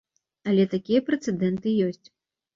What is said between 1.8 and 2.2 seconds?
ёсць.